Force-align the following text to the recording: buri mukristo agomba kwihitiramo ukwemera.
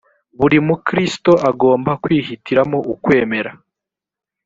buri 0.39 0.57
mukristo 0.67 1.31
agomba 1.49 1.91
kwihitiramo 2.03 2.77
ukwemera. 2.93 3.51